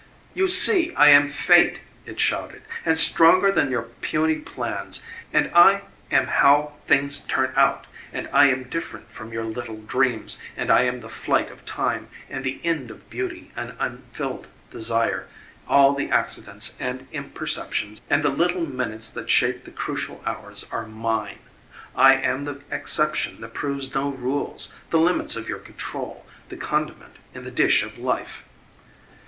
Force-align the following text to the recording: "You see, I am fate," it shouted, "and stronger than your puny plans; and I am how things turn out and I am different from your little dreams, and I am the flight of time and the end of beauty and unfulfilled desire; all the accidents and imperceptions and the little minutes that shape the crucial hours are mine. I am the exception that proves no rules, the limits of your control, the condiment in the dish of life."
"You 0.33 0.47
see, 0.47 0.95
I 0.95 1.09
am 1.09 1.29
fate," 1.29 1.81
it 2.07 2.19
shouted, 2.19 2.63
"and 2.83 2.97
stronger 2.97 3.51
than 3.51 3.69
your 3.69 3.83
puny 3.83 4.37
plans; 4.37 5.03
and 5.31 5.51
I 5.53 5.83
am 6.09 6.25
how 6.25 6.73
things 6.87 7.19
turn 7.19 7.53
out 7.55 7.85
and 8.11 8.27
I 8.33 8.47
am 8.47 8.63
different 8.63 9.11
from 9.11 9.31
your 9.31 9.43
little 9.43 9.77
dreams, 9.77 10.39
and 10.57 10.71
I 10.71 10.85
am 10.85 11.01
the 11.01 11.07
flight 11.07 11.51
of 11.51 11.67
time 11.67 12.07
and 12.31 12.43
the 12.43 12.59
end 12.63 12.89
of 12.89 13.11
beauty 13.11 13.51
and 13.55 13.75
unfulfilled 13.79 14.47
desire; 14.71 15.27
all 15.67 15.93
the 15.93 16.09
accidents 16.09 16.75
and 16.79 17.07
imperceptions 17.11 18.01
and 18.09 18.23
the 18.23 18.29
little 18.29 18.65
minutes 18.65 19.07
that 19.11 19.29
shape 19.29 19.65
the 19.65 19.69
crucial 19.71 20.23
hours 20.25 20.65
are 20.71 20.87
mine. 20.87 21.37
I 21.95 22.15
am 22.15 22.45
the 22.45 22.61
exception 22.71 23.39
that 23.41 23.53
proves 23.53 23.93
no 23.93 24.09
rules, 24.09 24.73
the 24.89 24.97
limits 24.97 25.35
of 25.35 25.47
your 25.47 25.59
control, 25.59 26.25
the 26.49 26.57
condiment 26.57 27.17
in 27.35 27.43
the 27.43 27.51
dish 27.51 27.83
of 27.83 27.99
life." 27.99 28.43